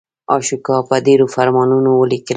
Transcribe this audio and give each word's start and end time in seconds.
اشوکا 0.35 0.77
په 0.87 0.95
ډبرو 1.05 1.27
فرمانونه 1.35 1.89
ولیکل. 1.93 2.29